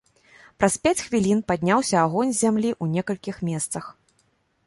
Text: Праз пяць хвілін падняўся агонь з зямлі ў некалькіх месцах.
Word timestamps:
Праз 0.61 0.77
пяць 0.85 1.01
хвілін 1.07 1.43
падняўся 1.51 1.95
агонь 2.05 2.33
з 2.37 2.41
зямлі 2.45 2.71
ў 2.83 2.97
некалькіх 2.97 3.35
месцах. 3.51 3.85